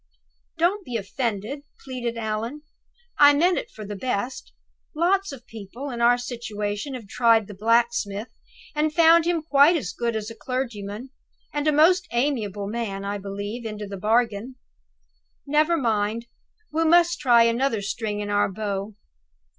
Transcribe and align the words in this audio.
"Don't 0.57 0.83
be 0.83 0.95
offended," 0.97 1.59
pleaded 1.83 2.17
Allan; 2.17 2.63
"I 3.19 3.35
meant 3.35 3.59
it 3.59 3.69
for 3.69 3.85
the 3.85 3.95
best. 3.95 4.51
Lots 4.95 5.31
of 5.31 5.45
people 5.45 5.91
in 5.91 6.01
our 6.01 6.17
situation 6.17 6.95
have 6.95 7.07
tried 7.07 7.45
the 7.45 7.53
blacksmith, 7.53 8.33
and 8.73 8.91
found 8.91 9.25
him 9.25 9.43
quite 9.43 9.75
as 9.77 9.93
good 9.93 10.15
as 10.15 10.31
a 10.31 10.35
clergyman, 10.35 11.11
and 11.53 11.67
a 11.67 11.71
most 11.71 12.07
amiable 12.11 12.65
man, 12.65 13.05
I 13.05 13.19
believe, 13.19 13.63
into 13.63 13.85
the 13.85 13.95
bargain. 13.95 14.55
Never 15.45 15.77
mind! 15.77 16.25
We 16.73 16.83
must 16.83 17.19
try 17.19 17.43
another 17.43 17.83
string 17.83 18.21
to 18.25 18.33
our 18.33 18.51
bow." 18.51 18.95